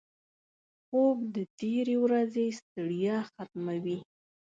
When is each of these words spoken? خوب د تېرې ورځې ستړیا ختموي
خوب 0.85 1.17
د 1.35 1.37
تېرې 1.59 1.95
ورځې 2.03 2.45
ستړیا 2.59 3.17
ختموي 3.31 3.99